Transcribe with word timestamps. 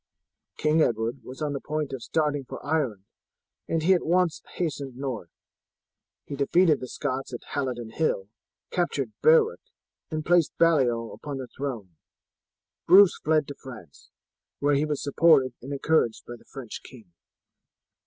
King 0.57 0.81
Edward 0.81 1.23
was 1.23 1.43
on 1.43 1.53
the 1.53 1.59
point 1.61 1.93
of 1.93 2.01
starting 2.01 2.43
for 2.43 2.65
Ireland, 2.65 3.05
and 3.67 3.83
he 3.83 3.93
at 3.93 4.03
once 4.03 4.41
hastened 4.55 4.95
north. 4.97 5.29
He 6.25 6.35
defeated 6.35 6.79
the 6.79 6.87
Scots 6.87 7.31
at 7.31 7.43
Halidon 7.51 7.91
Hill, 7.91 8.27
captured 8.71 9.13
Berwick, 9.21 9.59
and 10.09 10.25
placed 10.25 10.57
Baliol 10.57 11.13
upon 11.13 11.37
the 11.37 11.47
throne. 11.55 11.97
Bruce 12.87 13.19
fled 13.23 13.47
to 13.49 13.55
France, 13.61 14.09
where 14.57 14.73
he 14.73 14.85
was 14.85 15.03
supported 15.03 15.53
and 15.61 15.71
encouraged 15.71 16.25
by 16.25 16.33
the 16.35 16.45
French 16.45 16.81
king." 16.81 17.13